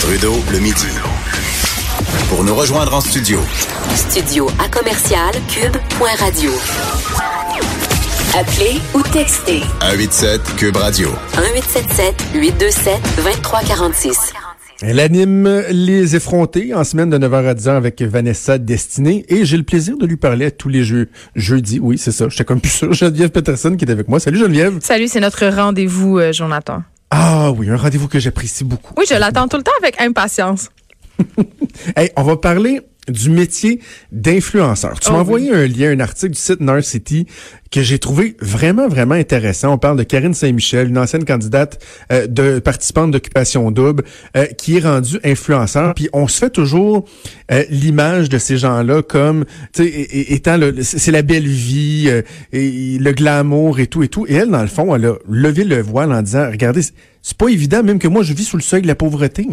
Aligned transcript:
Trudeau, 0.00 0.34
le 0.50 0.58
midi. 0.58 0.86
Pour 2.28 2.42
nous 2.42 2.54
rejoindre 2.54 2.94
en 2.94 3.00
studio. 3.00 3.38
Studio 3.94 4.48
à 4.58 4.68
commercial 4.68 5.32
cube.radio. 5.48 6.50
Appelez 8.34 8.80
ou 8.94 9.02
textez 9.12 9.60
187 9.80 10.56
Cube 10.56 10.76
Radio. 10.76 11.08
1877 11.34 12.14
827 12.34 12.94
2346. 13.16 14.32
Elle 14.82 15.00
anime 15.00 15.62
Les 15.70 16.16
Effrontés 16.16 16.74
en 16.74 16.84
semaine 16.84 17.10
de 17.10 17.18
9h 17.18 17.46
à 17.46 17.54
10h 17.54 17.70
avec 17.70 18.00
Vanessa 18.02 18.56
Destinée 18.56 19.26
et 19.28 19.44
j'ai 19.44 19.58
le 19.58 19.64
plaisir 19.64 19.98
de 19.98 20.06
lui 20.06 20.16
parler 20.16 20.50
tous 20.50 20.70
les 20.70 20.84
jeux 20.84 21.10
jeudis. 21.36 21.78
Oui, 21.80 21.98
c'est 21.98 22.12
ça. 22.12 22.28
J'étais 22.30 22.44
comme 22.44 22.60
plus 22.60 22.70
sûr. 22.70 22.92
Geneviève 22.92 23.30
Peterson 23.30 23.76
qui 23.76 23.84
est 23.84 23.90
avec 23.90 24.08
moi. 24.08 24.18
Salut 24.18 24.38
Geneviève. 24.38 24.78
Salut, 24.80 25.08
c'est 25.08 25.20
notre 25.20 25.46
rendez-vous, 25.46 26.18
euh, 26.18 26.32
Jonathan. 26.32 26.82
Ah 27.10 27.50
oui, 27.50 27.68
un 27.68 27.76
rendez-vous 27.76 28.08
que 28.08 28.18
j'apprécie 28.18 28.64
beaucoup. 28.64 28.94
Oui, 28.96 29.04
je 29.08 29.14
l'attends 29.14 29.48
tout 29.48 29.56
le 29.56 29.62
temps 29.62 29.72
avec 29.80 30.00
impatience. 30.00 30.70
Hey, 31.96 32.10
on 32.16 32.22
va 32.22 32.36
parler 32.36 32.80
du 33.10 33.30
métier 33.30 33.80
d'influenceur. 34.12 35.00
Tu 35.00 35.08
Oh 35.10 35.12
m'as 35.12 35.18
oui. 35.18 35.22
envoyé 35.22 35.52
un 35.52 35.66
lien, 35.66 35.90
un 35.90 36.00
article 36.00 36.32
du 36.32 36.40
site 36.40 36.60
Nurse 36.60 36.86
City 36.86 37.26
que 37.70 37.82
j'ai 37.82 37.98
trouvé 38.00 38.36
vraiment, 38.40 38.88
vraiment 38.88 39.14
intéressant. 39.14 39.72
On 39.72 39.78
parle 39.78 39.96
de 39.96 40.02
Karine 40.02 40.34
Saint-Michel, 40.34 40.88
une 40.88 40.98
ancienne 40.98 41.24
candidate 41.24 41.80
euh, 42.10 42.26
de 42.26 42.58
participante 42.58 43.12
d'Occupation 43.12 43.70
Double, 43.70 44.02
euh, 44.36 44.46
qui 44.46 44.76
est 44.76 44.80
rendue 44.80 45.18
influenceur. 45.22 45.94
Puis 45.94 46.08
on 46.12 46.26
se 46.26 46.38
fait 46.38 46.50
toujours 46.50 47.04
euh, 47.52 47.62
l'image 47.70 48.28
de 48.28 48.38
ces 48.38 48.56
gens-là 48.58 49.02
comme, 49.02 49.44
tu 49.72 49.84
sais, 49.84 49.88
étant 50.32 50.56
le, 50.56 50.82
c'est 50.82 51.12
la 51.12 51.22
belle 51.22 51.46
vie, 51.46 52.06
euh, 52.08 52.22
et 52.52 52.98
le 52.98 53.12
glamour 53.12 53.78
et 53.78 53.86
tout 53.86 54.02
et 54.02 54.08
tout. 54.08 54.26
Et 54.28 54.34
elle, 54.34 54.50
dans 54.50 54.62
le 54.62 54.66
fond, 54.68 54.92
elle 54.96 55.06
a 55.06 55.14
levé 55.28 55.62
le 55.62 55.80
voile 55.80 56.12
en 56.12 56.22
disant, 56.22 56.48
regardez, 56.50 56.82
c'est- 57.22 57.36
pas 57.40 57.48
évident, 57.48 57.82
même 57.82 57.98
que 57.98 58.08
moi, 58.08 58.22
je 58.22 58.34
vis 58.34 58.44
sous 58.44 58.56
le 58.58 58.62
seuil 58.62 58.82
de 58.82 58.86
la 58.86 58.94
pauvreté. 58.94 59.46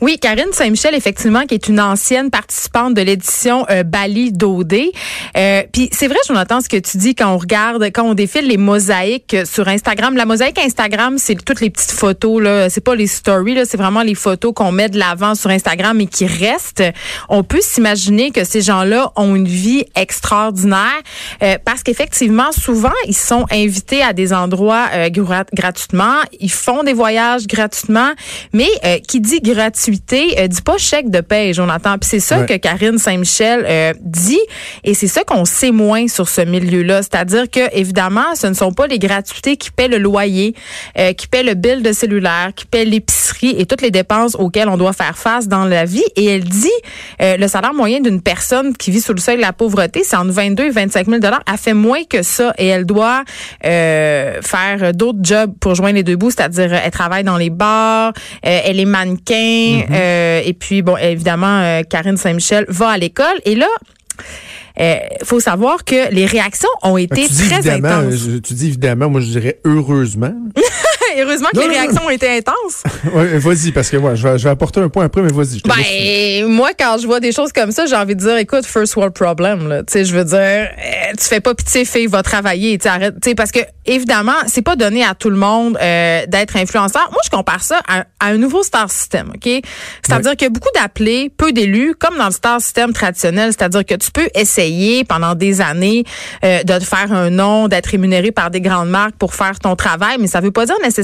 Oui, 0.00 0.18
Karine 0.18 0.52
Saint-Michel, 0.52 0.94
effectivement, 0.94 1.44
qui 1.44 1.54
est 1.54 1.68
une 1.68 1.80
ancienne 1.80 2.30
participante 2.30 2.94
de 2.94 3.02
l'édition 3.02 3.66
euh, 3.70 3.82
Bali 3.82 4.32
Dodé. 4.32 4.92
Euh, 5.36 5.62
Puis 5.72 5.90
c'est 5.92 6.08
vrai, 6.08 6.16
Jonathan, 6.26 6.60
ce 6.62 6.68
que 6.70 6.76
tu 6.78 6.96
dis 6.96 7.14
quand 7.14 7.32
on 7.34 7.36
regarde, 7.38 7.84
quand 7.92 8.04
on 8.04 8.14
défile 8.14 8.46
les 8.46 8.56
mosaïques 8.56 9.34
euh, 9.34 9.44
sur 9.44 9.68
Instagram. 9.68 10.16
La 10.16 10.24
mosaïque 10.24 10.58
Instagram, 10.58 11.16
c'est 11.18 11.34
toutes 11.44 11.60
les 11.60 11.68
petites 11.70 11.90
photos, 11.92 12.42
là. 12.42 12.70
C'est 12.70 12.80
pas 12.80 12.94
les 12.94 13.06
stories, 13.06 13.54
là. 13.54 13.64
C'est 13.66 13.76
vraiment 13.76 14.02
les 14.02 14.14
photos 14.14 14.52
qu'on 14.54 14.72
met 14.72 14.88
de 14.88 14.98
l'avant 14.98 15.34
sur 15.34 15.50
Instagram 15.50 16.00
et 16.00 16.06
qui 16.06 16.24
restent. 16.26 16.82
On 17.28 17.42
peut 17.44 17.60
s'imaginer 17.60 18.30
que 18.30 18.44
ces 18.44 18.62
gens-là 18.62 19.12
ont 19.16 19.34
une 19.34 19.48
vie 19.48 19.84
extraordinaire 19.96 21.02
euh, 21.42 21.56
parce 21.64 21.82
qu'effectivement, 21.82 22.52
souvent, 22.52 22.92
ils 23.06 23.16
sont 23.16 23.44
invités 23.50 24.02
à 24.02 24.12
des 24.12 24.32
endroits 24.32 24.86
euh, 24.94 25.08
gra- 25.08 25.44
gratuitement. 25.54 26.16
Ils 26.40 26.50
font 26.50 26.82
des 26.82 26.92
voyages 26.98 27.46
gratuitement. 27.46 28.10
Mais 28.52 28.68
euh, 28.84 28.98
qui 29.06 29.20
dit 29.20 29.40
gratuité, 29.40 30.34
euh, 30.38 30.48
dit 30.48 30.62
pas 30.62 30.78
chèque 30.78 31.10
de 31.10 31.20
paie, 31.20 31.52
Jonathan. 31.52 31.96
Puis 31.98 32.08
c'est 32.10 32.20
ça 32.20 32.40
Ouais. 32.40 32.46
que 32.46 32.54
Karine 32.56 32.98
Saint-Michel 32.98 33.64
euh, 33.66 33.92
dit. 34.00 34.40
Et 34.84 34.94
c'est 34.94 35.06
ça 35.08 35.22
qu'on 35.24 35.44
sait 35.44 35.70
moins 35.70 36.08
sur 36.08 36.28
ce 36.28 36.40
milieu-là. 36.42 37.02
C'est-à-dire 37.02 37.50
que, 37.50 37.60
évidemment, 37.76 38.34
ce 38.34 38.46
ne 38.48 38.54
sont 38.54 38.72
pas 38.72 38.86
les 38.86 38.98
gratuités 38.98 39.56
qui 39.56 39.70
paient 39.70 39.88
le 39.88 39.98
loyer, 39.98 40.54
euh, 40.98 41.12
qui 41.12 41.26
paient 41.28 41.42
le 41.42 41.54
bill 41.54 41.82
de 41.82 41.92
cellulaire, 41.92 42.50
qui 42.54 42.66
paient 42.66 42.84
l'épicerie 42.84 43.54
et 43.58 43.66
toutes 43.66 43.82
les 43.82 43.90
dépenses 43.90 44.34
auxquelles 44.34 44.68
on 44.68 44.76
doit 44.76 44.92
faire 44.92 45.16
face 45.16 45.48
dans 45.48 45.64
la 45.64 45.84
vie. 45.84 46.04
Et 46.16 46.26
elle 46.26 46.44
dit, 46.44 46.68
euh, 47.22 47.36
le 47.36 47.48
salaire 47.48 47.74
moyen 47.74 48.00
d'une 48.00 48.20
personne 48.20 48.76
qui 48.76 48.90
vit 48.90 49.00
sous 49.00 49.14
le 49.14 49.20
seuil 49.20 49.36
de 49.36 49.42
la 49.42 49.52
pauvreté, 49.52 50.02
c'est 50.04 50.16
entre 50.16 50.32
22 50.32 50.64
et 50.64 50.70
25 50.70 51.06
000 51.08 51.20
Elle 51.22 51.56
fait 51.58 51.74
moins 51.74 52.02
que 52.08 52.22
ça 52.22 52.52
et 52.58 52.66
elle 52.66 52.84
doit 52.86 53.22
euh, 53.64 54.40
faire 54.42 54.92
d'autres 54.94 55.18
jobs 55.22 55.52
pour 55.60 55.74
joindre 55.74 55.94
les 55.96 56.02
deux 56.02 56.16
bouts, 56.16 56.30
c'est-à-dire 56.30 56.72
elle 56.88 56.92
travaille 56.92 57.24
dans 57.24 57.36
les 57.36 57.50
bars, 57.50 58.12
euh, 58.46 58.60
elle 58.64 58.80
est 58.80 58.86
mannequin, 58.86 59.82
euh, 59.90 60.40
et 60.44 60.54
puis 60.54 60.82
bon, 60.82 60.96
évidemment, 60.96 61.60
euh, 61.60 61.82
Karine 61.82 62.16
Saint-Michel 62.16 62.64
va 62.68 62.88
à 62.88 62.98
l'école. 62.98 63.38
Et 63.44 63.54
là, 63.54 63.66
euh, 64.80 64.96
faut 65.24 65.40
savoir 65.40 65.84
que 65.84 66.12
les 66.12 66.24
réactions 66.24 66.68
ont 66.82 66.96
été 66.96 67.26
tu 67.26 67.32
dis 67.32 67.48
très 67.48 67.68
intenses. 67.68 68.28
tu 68.42 68.54
dis 68.54 68.68
évidemment, 68.68 69.10
moi 69.10 69.20
je 69.20 69.26
dirais 69.26 69.60
heureusement. 69.64 70.34
Heureusement 71.16 71.48
que 71.52 71.56
Non, 71.58 71.62
les 71.62 71.68
non, 71.68 71.74
non. 71.74 71.80
réactions 71.80 72.06
ont 72.06 72.10
été 72.10 72.28
intenses. 72.36 72.82
Ouais, 73.14 73.38
vas-y, 73.38 73.72
parce 73.72 73.88
que 73.90 73.96
moi, 73.96 74.14
je 74.14 74.26
vais, 74.28 74.38
je 74.38 74.44
vais 74.44 74.50
apporter 74.50 74.80
un 74.80 74.88
point 74.88 75.04
après, 75.06 75.22
mais 75.22 75.32
vas-y. 75.32 75.60
Ben, 75.62 76.46
moi, 76.46 76.70
quand 76.78 76.98
je 77.00 77.06
vois 77.06 77.20
des 77.20 77.32
choses 77.32 77.52
comme 77.52 77.70
ça, 77.72 77.86
j'ai 77.86 77.96
envie 77.96 78.14
de 78.14 78.20
dire, 78.20 78.36
écoute, 78.36 78.66
first 78.66 78.96
world 78.96 79.14
problem, 79.14 79.68
là. 79.68 79.78
Tu 79.82 79.92
sais, 79.92 80.04
je 80.04 80.14
veux 80.14 80.24
dire, 80.24 80.38
euh, 80.38 81.12
tu 81.18 81.24
fais 81.24 81.40
pas 81.40 81.54
pitié, 81.54 81.84
fille, 81.84 82.06
va 82.06 82.22
travailler, 82.22 82.76
tu 82.76 82.82
sais, 82.82 82.88
arrête, 82.90 83.14
tu 83.22 83.30
sais, 83.30 83.34
parce 83.34 83.50
que, 83.50 83.60
évidemment, 83.86 84.34
c'est 84.46 84.62
pas 84.62 84.76
donné 84.76 85.04
à 85.04 85.14
tout 85.14 85.30
le 85.30 85.36
monde, 85.36 85.78
euh, 85.80 86.26
d'être 86.26 86.56
influenceur. 86.56 87.08
Moi, 87.10 87.20
je 87.24 87.30
compare 87.30 87.62
ça 87.62 87.80
à, 87.88 88.00
à 88.20 88.26
un 88.28 88.36
nouveau 88.36 88.62
star 88.62 88.90
system, 88.90 89.32
OK? 89.34 89.48
C'est-à-dire 90.06 90.32
qu'il 90.32 90.42
y 90.42 90.46
a 90.46 90.50
beaucoup 90.50 90.70
d'appelés, 90.74 91.30
peu 91.34 91.52
d'élus, 91.52 91.94
comme 91.98 92.18
dans 92.18 92.26
le 92.26 92.32
star 92.32 92.60
system 92.60 92.92
traditionnel. 92.92 93.52
C'est-à-dire 93.52 93.86
que 93.86 93.94
tu 93.94 94.10
peux 94.10 94.28
essayer 94.34 95.04
pendant 95.04 95.34
des 95.34 95.60
années, 95.62 96.04
euh, 96.44 96.62
de 96.62 96.78
te 96.78 96.84
faire 96.84 97.10
un 97.12 97.30
nom, 97.30 97.68
d'être 97.68 97.86
rémunéré 97.86 98.32
par 98.32 98.50
des 98.50 98.60
grandes 98.60 98.90
marques 98.90 99.16
pour 99.18 99.34
faire 99.34 99.58
ton 99.58 99.76
travail, 99.76 100.16
mais 100.20 100.26
ça 100.26 100.40
veut 100.40 100.50
pas 100.50 100.66
dire 100.66 100.76
nécessairement 100.82 100.97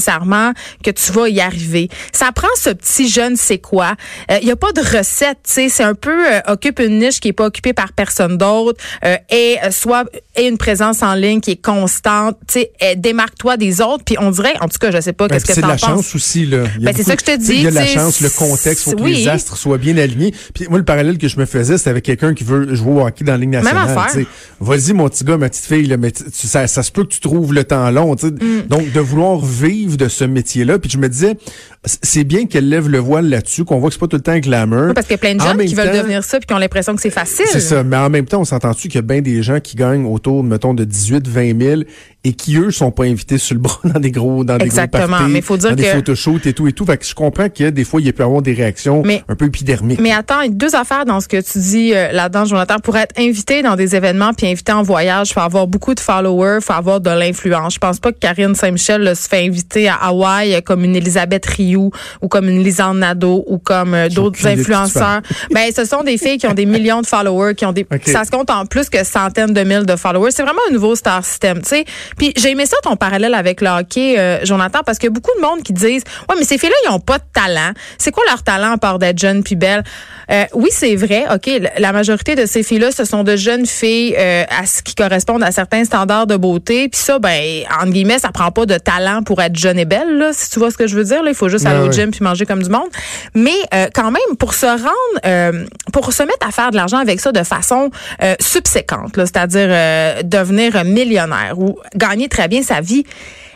que 0.83 0.91
tu 0.91 1.13
vas 1.13 1.29
y 1.29 1.41
arriver. 1.41 1.89
Ça 2.13 2.31
prend 2.33 2.49
ce 2.57 2.71
petit 2.71 3.09
jeune 3.09 3.37
c'est 3.37 3.59
quoi. 3.59 3.95
Il 4.41 4.47
y 4.47 4.51
a 4.51 4.57
pas 4.57 4.73
de 4.73 4.81
recette, 4.81 5.39
tu 5.45 5.53
sais, 5.53 5.69
c'est 5.69 5.83
un 5.83 5.95
peu 5.95 6.33
euh, 6.33 6.41
occupe 6.47 6.81
une 6.81 6.99
niche 6.99 7.21
qui 7.21 7.29
est 7.29 7.33
pas 7.33 7.47
occupée 7.47 7.73
par 7.73 7.93
personne 7.93 8.37
d'autre 8.39 8.83
euh, 9.05 9.17
et 9.31 9.57
euh, 9.65 9.71
soit 9.71 10.05
et 10.37 10.47
une 10.47 10.59
présence 10.59 11.03
en 11.03 11.15
ligne 11.15 11.41
qui 11.41 11.53
est 11.53 11.63
constante, 11.63 12.37
tu 12.47 12.61
sais, 12.61 12.73
euh, 12.83 12.95
démarque-toi 12.97 13.57
des 13.57 13.81
autres 13.81 14.05
puis 14.05 14.17
on 14.19 14.31
dirait 14.31 14.55
en 14.61 14.69
tout 14.69 14.79
cas, 14.81 14.91
je 14.91 15.01
sais 15.01 15.13
pas 15.13 15.29
Ben, 15.29 15.35
qu'est-ce 15.37 15.47
que 15.47 15.55
c'est 15.55 15.61
de 15.61 15.67
tu 15.67 15.71
la 15.71 15.77
penses. 15.77 15.89
chance 15.89 16.15
aussi. 16.15 16.47
Là. 16.47 16.65
Ben, 16.81 16.93
c'est 16.97 17.03
ça 17.03 17.17
que 17.17 17.23
je 17.27 17.33
te 17.33 17.39
dis, 17.39 17.55
Il 17.55 17.63
y 17.63 17.67
a 17.67 17.71
la 17.71 17.87
chance, 17.87 18.21
le 18.21 18.31
contexte, 18.31 18.85
faut 18.85 18.93
que 18.93 19.03
oui. 19.03 19.17
les 19.17 19.29
astres 19.29 19.57
soient 19.57 19.79
bien 19.79 19.97
alignés. 19.97 20.35
Puis 20.55 20.67
moi, 20.69 20.79
le 20.79 20.85
parallèle 20.85 21.19
que 21.19 21.29
je 21.29 21.39
me 21.39 21.47
faisais, 21.47 21.79
c'était 21.79 21.91
avec 21.91 22.05
quelqu'un 22.05 22.35
qui 22.35 22.45
veut 22.45 22.75
jouer 22.75 22.93
au 22.93 23.07
hockey 23.07 23.25
dans 23.25 23.33
la 23.33 23.39
Ligue 23.39 23.51
nationale. 23.51 24.27
Vas-y, 24.61 24.93
mon 24.93 25.09
petit 25.09 25.25
gars, 25.25 25.37
ma 25.37 25.49
petite 25.49 25.67
fille, 25.67 25.87
là, 25.87 25.97
mais 25.97 26.13
ça, 26.33 26.67
ça 26.67 26.83
se 26.83 26.91
peut 26.91 27.05
que 27.05 27.13
tu 27.13 27.21
trouves 27.21 27.53
le 27.53 27.65
temps 27.65 27.91
long. 27.91 28.15
Mm. 28.15 28.63
Donc, 28.69 28.91
de 28.93 29.01
vouloir 29.01 29.45
vivre 29.45 29.84
de 29.87 30.09
ce 30.09 30.25
métier-là. 30.25 30.79
Puis 30.79 30.91
je 30.91 30.99
me 30.99 31.09
disais, 31.09 31.37
c'est 31.85 32.25
bien 32.25 32.47
qu'elle 32.47 32.69
lève 32.69 32.89
le 32.89 32.99
voile 32.99 33.29
là-dessus, 33.29 33.65
qu'on 33.65 33.79
voit 33.79 33.91
que 33.91 33.95
c'est 33.95 34.01
pas 34.01 34.07
tout 34.09 34.17
le 34.17 34.23
temps 34.23 34.39
glamour. 34.39 34.87
Oui, 34.89 34.95
parce 34.95 35.07
qu'il 35.07 35.15
y 35.15 35.17
a 35.17 35.19
plein 35.19 35.35
de 35.35 35.43
même 35.57 35.67
qui 35.67 35.75
veulent 35.75 35.93
devenir 35.97 36.25
ça 36.25 36.39
puis 36.39 36.47
qui 36.47 36.55
ont 36.55 36.59
l'impression 36.59 36.95
que 36.95 37.03
c'est 37.03 37.11
facile. 37.11 37.45
C'est 37.51 37.61
ça. 37.61 37.83
Mais 37.85 37.97
en 37.97 38.11
même 38.11 38.27
temps, 38.27 38.41
on 38.41 38.45
s'entend-tu 38.45 38.89
qu'il 38.89 38.97
y 38.97 38.99
a 38.99 39.03
bien 39.03 39.21
des 39.21 39.43
gens 39.43 39.61
qui 39.61 39.77
gagnent 39.77 40.07
autour, 40.07 40.43
mettons, 40.43 40.75
de 40.75 40.85
18, 40.85 41.29
20 41.29 41.61
000 41.61 41.83
et 42.27 42.33
qui, 42.33 42.57
eux, 42.57 42.71
sont 42.71 42.91
pas 42.91 43.05
invités 43.05 43.37
sur 43.37 43.55
le 43.55 43.61
bras 43.61 43.79
dans 43.85 44.01
des 44.01 44.11
gros, 44.11 44.45
dans 44.45 44.57
des 44.57 44.65
Exactement. 44.65 45.07
gros 45.07 45.11
parties, 45.17 45.33
Mais 45.33 45.41
faut 45.43 45.57
dire 45.59 45.71
dans 45.71 45.77
des 45.77 45.85
photoshoots 45.85 46.47
et 46.47 46.53
tout 46.55 46.67
et 46.67 46.73
tout. 46.73 46.87
Fait 46.87 46.97
que 46.97 47.05
je 47.05 47.15
comprends 47.15 47.51
que 47.51 47.69
des 47.69 47.85
fois, 47.85 48.01
il 48.01 48.13
peut 48.15 48.23
y 48.23 48.27
avoir 48.27 48.41
des 48.41 48.55
réactions 48.55 49.03
Mais- 49.05 49.23
un 49.29 49.35
peu 49.37 49.45
épidermiques. 49.47 50.01
Mais 50.01 50.13
attends, 50.13 50.41
il 50.41 50.47
y 50.49 50.51
a 50.51 50.55
deux 50.55 50.75
affaires 50.75 51.05
dans 51.05 51.21
ce 51.21 51.29
que 51.29 51.41
tu 51.41 51.59
dis 51.59 51.93
euh, 51.95 52.13
là-dedans, 52.13 52.47
Jonathan. 52.47 52.79
Pour 52.79 52.97
être 52.97 53.15
invité 53.19 53.63
dans 53.63 53.77
des 53.77 53.95
événements 53.95 54.33
puis 54.33 54.47
invité 54.47 54.73
en 54.73 54.83
voyage, 54.83 55.35
faut 55.35 55.41
avoir 55.41 55.67
beaucoup 55.67 55.95
de 55.95 56.01
followers, 56.01 56.61
faut 56.63 56.73
avoir 56.73 57.01
de 57.03 57.11
l'influence. 57.11 57.75
Je 57.75 57.79
pense 57.79 57.99
pas 58.01 58.13
que 58.13 58.19
Karine 58.19 58.55
Saint-Michel 58.55 59.15
se 59.15 59.29
fait 59.29 59.45
inviter 59.47 59.89
à 59.89 59.97
Hawaï 59.97 60.63
comme 60.63 60.83
une 60.85 60.97
Elisabeth 60.97 61.45
Rioux 61.75 61.91
ou 62.23 62.29
comme 62.29 62.49
une 62.49 62.63
Lisanne 62.63 62.99
Nadeau 62.99 63.45
ou 63.47 63.59
comme 63.59 63.95
euh, 63.95 64.09
d'autres 64.09 64.47
influenceurs. 64.47 65.21
ben, 65.51 65.71
ce 65.75 65.85
sont 65.85 66.03
des 66.03 66.19
filles 66.19 66.39
qui 66.39 66.47
ont 66.47 66.55
des 66.55 66.67
millions 66.67 67.01
de 67.01 67.07
followers, 67.07 67.55
qui 67.55 67.67
ont 67.67 67.73
des, 67.73 67.87
ça 68.07 68.25
se 68.25 68.31
compte 68.31 68.51
en 68.51 68.67
plus 68.67 68.89
que 68.89 69.05
centaines 69.05 69.53
de 69.53 69.63
mille 69.63 69.87
de 69.87 69.97
followers. 69.97 70.31
C'est 70.31 70.43
vraiment 70.43 70.61
un 70.69 70.73
nouveau 70.73 70.95
star 70.95 71.25
system, 71.25 71.61
tu 71.63 71.69
sais. 71.69 71.85
Puis 72.17 72.33
j'ai 72.37 72.51
aimé 72.51 72.67
ça 72.67 72.77
ton 72.83 72.97
parallèle 72.97 73.35
avec 73.35 73.61
le 73.61 73.69
hockey, 73.69 74.17
euh, 74.19 74.45
Jonathan, 74.45 74.81
parce 74.85 74.99
a 75.05 75.11
beaucoup 75.11 75.33
de 75.37 75.43
monde 75.43 75.63
qui 75.63 75.73
disent, 75.73 76.03
ouais, 76.29 76.37
mais 76.39 76.45
ces 76.45 76.59
filles-là, 76.59 76.77
ils 76.87 76.91
ont 76.95 77.01
pas 77.01 77.19
de 77.19 77.25
talent. 77.33 77.73
C'est 77.99 78.11
quoi 78.11 78.25
leur 78.29 78.43
talent 78.43 78.73
à 78.73 78.79
part 78.79 78.99
d'être 78.99 79.19
jeunes 79.19 79.43
puis 79.43 79.57
belles? 79.57 79.83
Euh, 80.31 80.45
oui, 80.55 80.69
c'est 80.71 80.97
vrai. 80.97 81.27
OK, 81.35 81.47
la- 81.61 81.71
la 81.79 81.93
majorité 81.93 82.35
de 82.35 82.47
ces 82.47 82.63
filles-là, 82.63 82.91
ce 82.93 83.05
sont 83.05 83.25
de 83.25 83.37
jeunes 83.37 83.67
filles 83.67 84.15
euh, 84.19 84.45
à 84.49 84.67
ce 84.67 84.83
qui 84.83 84.95
correspondent 84.95 85.43
à 85.43 85.51
certains 85.51 85.85
standards 85.85 86.27
de 86.27 86.37
beauté. 86.37 86.89
Puis 86.89 87.01
ça, 87.01 87.19
ben, 87.19 87.63
entre 87.81 87.91
guillemets, 87.93 88.19
ça 88.19 88.31
prend 88.33 88.51
pas 88.51 88.65
de 88.67 88.79
talent 88.79 89.23
pour 89.23 89.43
être 89.43 89.57
jeune 89.57 89.79
et 89.79 89.85
belle, 89.85 90.17
là, 90.17 90.31
si 90.33 90.51
tu 90.51 90.59
vois 90.59 90.71
ce 90.71 90.77
que 90.79 90.87
je 90.87 90.97
veux 90.97 91.05
dire. 91.05 91.23
Là, 91.23 91.31
il 91.31 91.37
faut 91.37 91.49
juste 91.49 91.64
Aller 91.67 91.81
au 91.81 91.87
ouais. 91.87 91.93
gym 91.93 92.11
puis 92.11 92.23
manger 92.23 92.47
comme 92.47 92.63
du 92.63 92.71
monde. 92.71 92.89
Mais 93.35 93.51
euh, 93.73 93.89
quand 93.95 94.11
même, 94.11 94.37
pour 94.39 94.55
se 94.55 94.67
rendre, 94.67 95.21
euh, 95.27 95.65
pour 95.93 96.13
se 96.13 96.23
mettre 96.23 96.47
à 96.47 96.51
faire 96.51 96.71
de 96.71 96.77
l'argent 96.77 96.99
avec 96.99 97.21
ça 97.21 97.33
de 97.33 97.43
façon 97.43 97.91
euh, 98.23 98.35
subséquente, 98.41 99.15
c'est-à-dire 99.17 99.69
euh, 99.71 100.23
devenir 100.23 100.85
millionnaire 100.85 101.59
ou 101.59 101.79
gagner 101.97 102.29
très 102.29 102.49
bien 102.49 102.63
sa 102.63 102.81
vie, 102.81 103.05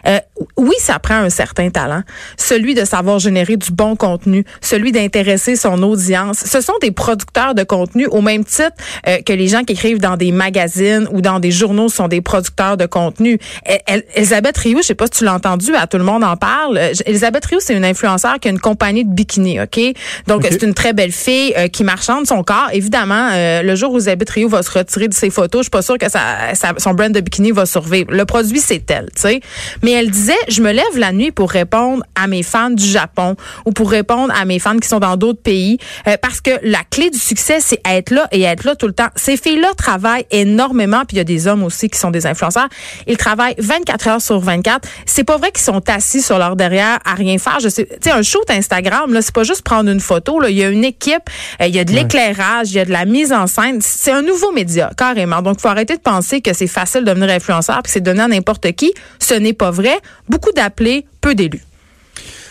Euh, 0.07 0.21
oui, 0.57 0.75
ça 0.79 0.99
prend 0.99 1.17
un 1.17 1.31
certain 1.31 1.71
talent, 1.71 2.03
celui 2.37 2.75
de 2.75 2.85
savoir 2.85 3.19
générer 3.19 3.57
du 3.57 3.71
bon 3.73 3.97
contenu, 3.97 4.45
celui 4.61 4.93
d'intéresser 4.93 5.57
son 5.57 5.83
audience. 5.83 6.39
Ce 6.45 6.61
sont 6.61 6.75
des 6.81 6.91
producteurs 6.91 7.55
de 7.55 7.63
contenu 7.65 8.07
au 8.07 8.21
même 8.21 8.45
titre 8.45 8.73
euh, 9.07 9.19
que 9.23 9.33
les 9.33 9.49
gens 9.49 9.65
qui 9.65 9.73
écrivent 9.73 10.01
dans 10.01 10.17
des 10.17 10.33
magazines 10.33 11.09
ou 11.13 11.21
dans 11.21 11.41
des 11.41 11.51
journaux 11.51 11.89
sont 11.89 12.09
des 12.09 12.21
producteurs 12.21 12.77
de 12.77 12.87
contenu. 12.87 13.39
El- 13.87 14.05
Elisabeth 14.15 14.57
Rioux, 14.59 14.79
je 14.83 14.87
sais 14.89 14.95
pas 14.95 15.07
si 15.07 15.19
tu 15.19 15.25
l'as 15.25 15.35
entendu, 15.35 15.75
à 15.75 15.87
tout 15.87 15.99
le 15.99 16.05
monde 16.05 16.25
en 16.25 16.37
parle. 16.37 16.79
Euh, 16.79 16.93
Elisabeth 17.07 17.45
Rioux, 17.47 17.61
c'est 17.61 17.75
une 17.75 17.85
influenceur 17.85 18.39
qui 18.41 18.49
a 18.49 18.51
une 18.51 18.61
compagnie 18.61 19.05
de 19.05 19.13
bikini, 19.13 19.61
OK? 19.61 19.79
Donc, 20.27 20.47
c'est 20.51 20.63
une 20.63 20.75
très 20.75 20.93
belle 20.93 21.13
fille 21.13 21.53
euh, 21.57 21.69
qui 21.69 21.85
marchande 21.85 22.27
son 22.27 22.43
corps. 22.43 22.69
Évidemment, 22.73 23.31
euh, 23.33 23.63
le 23.63 23.75
jour 23.77 23.93
où 23.93 23.97
Elisabeth 23.97 24.31
Rioux 24.31 24.49
va 24.49 24.63
se 24.63 24.71
retirer 24.71 25.09
de 25.09 25.15
ses 25.15 25.31
photos, 25.31 25.61
je 25.61 25.65
suis 25.65 25.71
pas 25.71 25.83
sûre 25.83 25.99
que 25.99 26.09
ça, 26.11 26.55
ça- 26.55 26.75
son 26.79 26.95
brand 26.95 27.13
de 27.13 27.21
bikini 27.21 27.51
va 27.53 27.67
survivre. 27.67 28.11
Le 28.13 28.25
produit, 28.25 28.61
c'est 28.61 28.89
elle, 28.91 29.07
tu 29.15 29.23
sais. 29.23 29.41
Mais 29.83 29.93
elle 29.93 30.11
disait, 30.29 30.39
je 30.49 30.63
me 30.63 30.73
lève 30.73 30.97
la 30.97 31.13
nuit 31.13 31.31
pour 31.31 31.51
répondre 31.51 32.03
à 32.15 32.27
mes 32.27 32.43
fans 32.43 32.71
du 32.71 32.85
Japon 32.85 33.37
ou 33.65 33.73
pour 33.73 33.91
répondre 33.91 34.33
à 34.37 34.45
mes 34.45 34.59
fans 34.59 34.79
qui 34.79 34.89
sont 34.89 35.01
dans 35.01 35.17
d'autres 35.17 35.43
pays 35.43 35.79
euh, 36.07 36.17
parce 36.21 36.41
que 36.41 36.51
la 36.63 36.81
clé 36.91 37.11
du 37.11 37.19
succès, 37.19 37.59
c'est 37.61 37.81
être 37.87 38.11
là 38.11 38.29
et 38.33 38.43
être 38.43 38.65
là 38.65 38.75
tout 38.75 38.87
le 38.87 38.93
temps. 38.93 39.09
Ces 39.17 39.37
filles-là 39.37 39.73
travaillent 39.77 40.27
énormément, 40.31 41.05
puis 41.07 41.17
il 41.17 41.19
y 41.19 41.21
a 41.21 41.25
des 41.25 41.47
hommes 41.47 41.63
aussi 41.63 41.89
qui 41.89 41.99
sont 41.99 42.11
des 42.11 42.27
influenceurs. 42.27 42.69
Ils 43.07 43.17
travaillent 43.17 43.55
24 43.59 44.09
heures 44.09 44.23
sur 44.23 44.41
24. 44.41 44.89
C'est 45.07 45.25
pas 45.25 45.37
vrai 45.37 45.51
qu'ils 45.51 45.65
sont 45.65 45.83
assis 45.89 46.23
sur 46.23 46.39
leur 46.39 46.57
derrière 46.57 46.99
à 47.05 47.15
rien 47.15 47.39
faire. 47.39 47.61
Je 47.61 47.69
sais, 47.69 47.87
tu 47.87 47.97
sais, 48.03 48.11
un 48.11 48.23
shoot 48.23 48.49
Instagram, 48.51 49.13
là, 49.13 49.23
c'est 49.23 49.35
pas 49.35 49.45
juste 49.45 49.63
prendre 49.63 49.91
une 49.91 50.01
photo. 50.01 50.41
Là. 50.41 50.51
Il 50.51 50.57
y 50.57 50.65
a 50.65 50.69
une 50.69 50.85
équipe, 50.85 51.31
euh, 51.61 51.67
il 51.67 51.75
y 51.75 51.79
a 51.79 51.85
de 51.85 51.93
l'éclairage, 51.93 52.71
il 52.71 52.77
y 52.77 52.81
a 52.81 52.85
de 52.85 52.93
la 52.93 53.05
mise 53.05 53.33
en 53.33 53.47
scène. 53.47 53.79
C'est 53.81 54.13
un 54.13 54.23
nouveau 54.23 54.53
média, 54.53 54.91
carrément. 54.97 55.43
Donc, 55.43 55.57
il 55.59 55.63
faut 55.63 55.69
arrêter 55.69 55.97
de 55.97 56.03
penser 56.03 56.41
que 56.41 56.53
c'est 56.53 56.67
facile 56.67 57.03
de 57.03 57.07
devenir 57.07 57.31
influenceur 57.31 57.83
puis 57.83 57.93
c'est 57.93 58.01
donné 58.01 58.23
à 58.23 58.29
n'importe 58.29 58.73
qui. 58.73 58.93
Ce 59.19 59.35
n'est 59.35 59.53
pas 59.53 59.71
vrai. 59.71 59.99
Beaucoup 60.29 60.53
d'appelés, 60.53 61.07
peu 61.21 61.35
d'élus. 61.35 61.63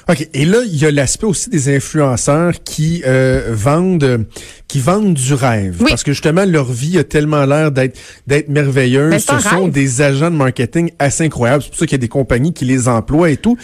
OK. 0.09 0.25
Et 0.33 0.45
là, 0.45 0.59
il 0.65 0.77
y 0.77 0.85
a 0.85 0.91
l'aspect 0.91 1.25
aussi 1.25 1.49
des 1.49 1.75
influenceurs 1.75 2.53
qui 2.63 3.03
euh, 3.05 3.49
vendent 3.51 4.25
qui 4.69 4.79
vendent 4.79 5.13
du 5.13 5.33
rêve. 5.33 5.75
Oui. 5.81 5.87
Parce 5.89 6.03
que 6.03 6.13
justement, 6.13 6.45
leur 6.45 6.71
vie 6.71 6.97
a 6.97 7.03
tellement 7.03 7.45
l'air 7.45 7.71
d'être 7.71 7.99
d'être 8.25 8.47
merveilleuse. 8.47 9.11
Ben, 9.11 9.19
Ce 9.19 9.49
sont 9.49 9.63
rêve. 9.63 9.71
des 9.71 10.01
agents 10.01 10.31
de 10.31 10.35
marketing 10.37 10.91
assez 10.97 11.25
incroyables. 11.25 11.61
C'est 11.63 11.69
pour 11.69 11.79
ça 11.79 11.85
qu'il 11.85 11.95
y 11.95 11.99
a 11.99 11.99
des 11.99 12.07
compagnies 12.07 12.53
qui 12.53 12.63
les 12.63 12.87
emploient 12.87 13.29
et 13.29 13.37
tout. 13.37 13.57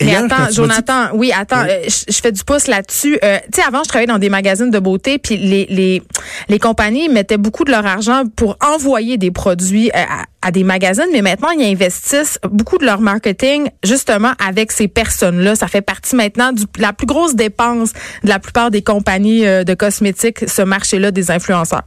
Et 0.00 0.06
Mais 0.06 0.16
attends, 0.16 0.46
dit- 0.48 0.54
Jonathan, 0.54 1.04
oui, 1.14 1.30
attends, 1.32 1.62
Oui. 1.62 1.68
euh, 1.70 1.84
je, 1.86 2.12
je 2.12 2.20
fais 2.20 2.32
du 2.32 2.42
pouce 2.42 2.66
là-dessus. 2.66 3.16
Euh, 3.22 3.38
tu 3.52 3.60
sais, 3.60 3.66
avant, 3.66 3.82
je 3.84 3.88
travaillais 3.88 4.08
dans 4.08 4.18
des 4.18 4.28
magazines 4.28 4.70
de 4.70 4.78
beauté, 4.80 5.18
puis 5.18 5.36
les, 5.36 5.66
les, 5.70 6.02
les 6.48 6.58
compagnies 6.58 7.08
mettaient 7.08 7.36
beaucoup 7.36 7.62
de 7.64 7.70
leur 7.70 7.86
argent 7.86 8.24
pour 8.34 8.56
envoyer 8.60 9.18
des 9.18 9.30
produits 9.30 9.90
euh, 9.94 9.98
à, 10.42 10.48
à 10.48 10.50
des 10.50 10.64
magazines, 10.64 11.06
mais 11.12 11.22
maintenant, 11.22 11.50
ils 11.50 11.64
investissent 11.72 12.40
beaucoup 12.50 12.78
de 12.78 12.84
leur 12.84 13.00
marketing 13.00 13.68
justement 13.84 14.32
avec 14.44 14.72
ces 14.72 14.88
personnes-là. 14.88 15.54
Ça 15.54 15.68
fait 15.68 15.80
partie 15.80 16.16
maintenant 16.16 16.52
de 16.52 16.62
la 16.78 16.92
plus 16.92 17.06
grosse 17.06 17.36
dépense 17.36 17.92
de 18.24 18.28
la 18.28 18.40
plupart 18.40 18.72
des 18.72 18.82
compagnies 18.82 19.46
euh, 19.46 19.62
de 19.62 19.74
cosmétiques, 19.74 20.48
ce 20.48 20.62
marché-là 20.62 21.12
des 21.12 21.30
influenceurs. 21.30 21.82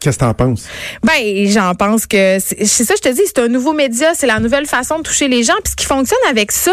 Qu'est-ce 0.00 0.18
que 0.18 0.24
t'en 0.24 0.32
penses? 0.32 0.64
Ben, 1.02 1.46
j'en 1.46 1.74
pense 1.74 2.06
que 2.06 2.38
c'est 2.40 2.84
ça, 2.84 2.94
je 2.96 3.02
te 3.02 3.12
dis, 3.14 3.20
c'est 3.26 3.38
un 3.38 3.48
nouveau 3.48 3.74
média, 3.74 4.12
c'est 4.14 4.26
la 4.26 4.40
nouvelle 4.40 4.66
façon 4.66 4.98
de 4.98 5.02
toucher 5.02 5.28
les 5.28 5.42
gens. 5.42 5.52
Puis 5.62 5.72
ce 5.72 5.76
qui 5.76 5.84
fonctionne 5.84 6.18
avec 6.28 6.52
ça, 6.52 6.72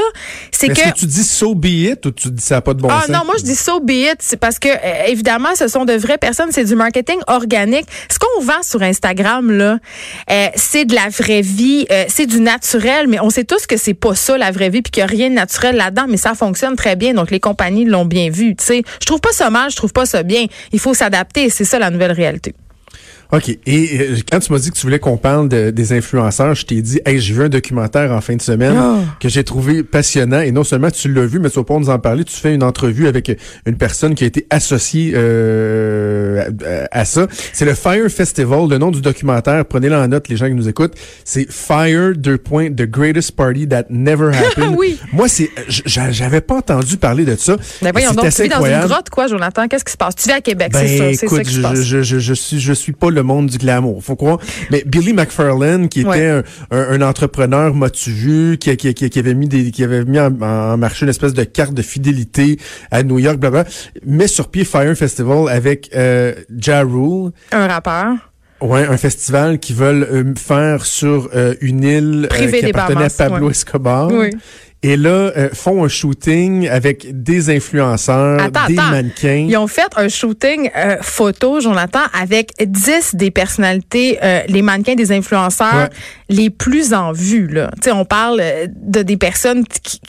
c'est 0.51 0.68
Est-ce 0.68 0.81
que 0.81 0.89
que 0.89 1.00
tu 1.00 1.06
dis 1.06 1.24
so 1.24 1.53
be 1.53 1.65
it 1.65 2.06
ou 2.06 2.12
tu 2.12 2.31
dis 2.31 2.41
ça 2.41 2.56
n'a 2.56 2.62
pas 2.62 2.74
de 2.74 2.81
bon 2.81 2.88
ah 2.89 3.01
sens? 3.01 3.09
non, 3.09 3.25
moi 3.25 3.35
je 3.38 3.44
dis 3.44 3.56
so 3.56 3.81
be 3.81 3.91
it, 3.91 4.18
c'est 4.19 4.38
parce 4.38 4.59
que 4.59 4.69
euh, 4.69 5.06
évidemment 5.07 5.50
ce 5.56 5.68
sont 5.68 5.83
de 5.83 5.94
vraies 5.94 6.18
personnes, 6.18 6.51
c'est 6.51 6.63
du 6.63 6.75
marketing 6.75 7.18
organique. 7.27 7.85
Ce 8.09 8.18
qu'on 8.18 8.41
vend 8.41 8.63
sur 8.63 8.81
Instagram 8.81 9.51
là, 9.51 9.77
euh, 10.31 10.47
c'est 10.56 10.85
de 10.85 10.95
la 10.95 11.09
vraie 11.09 11.41
vie, 11.41 11.85
euh, 11.91 12.06
c'est 12.07 12.27
du 12.27 12.39
naturel, 12.39 13.07
mais 13.07 13.19
on 13.19 13.30
sait 13.30 13.44
tous 13.44 13.68
que 13.68 13.75
c'est 13.75 13.94
pas 13.94 14.15
ça 14.15 14.38
la 14.38 14.51
vraie 14.51 14.69
vie 14.69 14.81
puis 14.81 14.91
qu'il 14.91 15.01
y 15.01 15.03
a 15.03 15.07
rien 15.07 15.30
de 15.30 15.35
naturel 15.35 15.75
là-dedans, 15.75 16.06
mais 16.07 16.18
ça 16.18 16.33
fonctionne 16.33 16.75
très 16.77 16.95
bien. 16.95 17.13
Donc 17.13 17.30
les 17.30 17.41
compagnies 17.41 17.85
l'ont 17.85 18.06
bien 18.06 18.30
vu, 18.30 18.56
tu 18.56 18.63
sais. 18.63 18.83
Je 19.01 19.06
trouve 19.06 19.19
pas 19.19 19.33
ça 19.33 19.50
mal, 19.50 19.69
je 19.69 19.75
trouve 19.75 19.91
pas 19.91 20.06
ça 20.06 20.23
bien. 20.23 20.45
Il 20.71 20.80
faut 20.80 20.94
s'adapter, 20.94 21.50
c'est 21.50 21.65
ça 21.65 21.77
la 21.77 21.89
nouvelle 21.89 22.13
réalité. 22.13 22.53
OK. 23.31 23.50
Et 23.65 23.89
euh, 24.00 24.15
quand 24.31 24.39
tu 24.39 24.53
m'as 24.53 24.59
dit 24.59 24.69
que 24.71 24.75
tu 24.75 24.83
voulais 24.83 25.00
qu'on 25.00 25.18
parle 25.18 25.50
de- 25.50 25.69
des 25.69 25.94
influenceurs, 25.94 26.56
je 26.56 26.65
t'ai 26.65 26.81
dit, 26.81 27.00
hey, 27.06 27.19
j'ai 27.19 27.33
vu 27.33 27.44
un 27.44 27.50
documentaire 27.50 28.12
en 28.12 28.21
fin 28.21 28.35
de 28.35 28.41
semaine 28.41 28.75
Oh. 28.77 29.00
que 29.19 29.27
j'ai 29.29 29.44
trouvé 29.44 29.83
passionnant. 29.83 30.39
Et 30.41 30.51
non 30.51 30.63
seulement 30.63 30.89
tu 30.91 31.12
l'as 31.12 31.25
vu, 31.25 31.39
mais 31.39 31.50
tu 31.50 31.57
vas 31.59 31.63
pas 31.65 31.77
nous 31.77 31.89
en 31.89 32.00
parler. 32.00 32.24
Tu 32.24 32.35
fais 32.35 32.53
une 32.53 32.63
entrevue 32.63 33.07
avec 33.07 33.38
une 33.65 33.75
personne 33.75 34.15
qui 34.15 34.24
a 34.24 34.27
été 34.27 34.47
associée 34.50 35.13
euh, 35.15 36.44
à, 36.91 37.00
à 37.01 37.06
ça. 37.06 37.27
C'est 37.53 37.65
le 37.65 37.74
Fire 37.74 38.09
Festival. 38.09 38.69
Le 38.69 38.77
nom 38.77 38.91
du 38.91 39.01
documentaire, 39.01 39.65
prenez-le 39.65 39.95
en 39.95 40.07
note, 40.07 40.27
les 40.30 40.38
gens 40.38 40.47
qui 40.47 40.53
nous 40.53 40.69
écoutent. 40.69 40.94
C'est 41.25 41.51
Fire, 41.51 42.13
deux 42.15 42.38
points, 42.38 42.69
The 42.69 42.83
Greatest 42.83 43.33
Party 43.33 43.68
That 43.68 43.85
Never 43.89 44.31
Happened. 44.35 44.75
Oui. 44.77 44.97
Moi, 45.13 45.27
c'est, 45.27 45.50
j'a- 45.68 46.12
j'avais 46.12 46.41
pas 46.41 46.56
entendu 46.56 46.97
parler 46.97 47.25
de 47.25 47.35
ça. 47.35 47.57
Ben 47.81 47.91
voyons 47.91 48.12
donc, 48.12 48.30
tu 48.30 48.44
vis 48.44 48.50
dans 48.50 48.63
une 48.65 48.88
grotte 48.88 49.09
quoi, 49.09 49.27
Jonathan 49.27 49.68
Qu'est-ce 49.68 49.85
qui 49.85 49.91
se 49.91 49.97
passe? 49.97 50.15
Tu 50.15 50.27
vis 50.30 50.35
à 50.35 50.41
Québec, 50.41 50.71
Ben, 50.71 50.80
c'est 50.88 50.97
ça, 50.97 51.03
c'est 51.09 51.15
ça 51.15 51.25
écoute, 51.25 51.41
qui 51.44 51.51
se 51.51 51.57
je, 51.57 51.62
passe. 51.62 51.81
je, 51.83 52.01
je, 52.03 52.19
je 52.19 52.33
suis 52.33 52.59
je 52.59 52.73
suis 52.73 52.91
pas 52.94 53.09
le 53.09 53.17
monde 53.24 53.48
du 53.48 53.58
glamour, 53.58 54.04
faut 54.04 54.16
croire. 54.16 54.40
Mais 54.72 54.84
Billy 54.86 55.14
McFarlane, 55.14 55.90
qui 55.90 56.02
était 56.02 56.10
Ouais. 56.10 56.28
un, 56.30 56.44
un, 56.72 57.02
un 57.02 57.02
entrepreneur 57.02 57.74
m'as-tu 57.74 58.12
vu, 58.12 58.58
qui, 58.58 58.75
qui, 58.78 58.94
qui, 58.94 59.10
qui 59.10 59.19
avait 59.19 59.34
mis 59.34 59.48
des 59.48 59.72
qui 59.72 59.84
avait 59.84 60.04
mis 60.06 60.19
en, 60.19 60.34
en 60.42 60.78
marché 60.78 61.06
une 61.06 61.10
espèce 61.10 61.34
de 61.34 61.44
carte 61.44 61.74
de 61.74 61.81
fidélité 61.81 62.58
à 62.92 63.04
New 63.04 63.19
York, 63.19 63.38
blablabla, 63.38 63.69
met 64.06 64.28
sur 64.28 64.50
pied 64.50 64.64
Fire 64.64 64.96
Festival 64.96 65.50
avec 65.50 65.90
euh, 65.96 66.34
Ja 66.58 66.81
Rule. 66.81 67.31
Un 67.52 67.68
rappeur. 67.68 68.14
Ouais, 68.60 68.88
un 68.88 68.98
festival 68.98 69.60
qui 69.60 69.74
veulent 69.74 70.08
euh, 70.12 70.34
faire 70.36 70.84
sur 70.84 71.30
euh, 71.36 71.54
une 71.62 71.84
île 71.84 72.28
euh, 72.31 72.48
qui 72.52 72.66
appartenait 72.66 73.06
à 73.06 73.10
Pablo 73.30 73.46
ouais. 73.46 73.52
Escobar. 73.52 74.10
Oui. 74.12 74.31
Et 74.83 74.95
là, 74.95 75.09
euh, 75.09 75.50
font 75.53 75.83
un 75.83 75.88
shooting 75.88 76.68
avec 76.68 77.07
des 77.24 77.50
influenceurs, 77.50 78.39
Attends, 78.39 78.68
des 78.68 78.77
attends. 78.77 78.91
mannequins. 78.91 79.47
Ils 79.50 79.57
ont 79.57 79.65
fait 79.68 79.88
un 79.95 80.07
shooting 80.07 80.69
euh, 80.75 80.97
photo, 81.01 81.59
Jonathan, 81.59 82.01
avec 82.13 82.51
10 82.63 83.15
des 83.15 83.31
personnalités, 83.31 84.19
euh, 84.24 84.41
les 84.47 84.62
mannequins 84.62 84.94
des 84.94 85.12
influenceurs 85.12 85.74
Ouais. 85.74 85.89
les 86.29 86.50
plus 86.51 86.94
en 86.94 87.12
vue. 87.12 87.47
Là. 87.47 87.71
On 87.91 88.06
parle 88.06 88.39
euh, 88.39 88.68
de 88.69 89.01
des 89.01 89.18
personnes 89.18 89.65
qui, 89.65 90.00